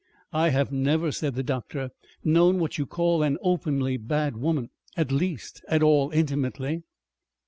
[0.33, 1.91] "I have never," said the doctor,
[2.23, 6.81] "known what you call an openly bad woman, at least, at all intimately...."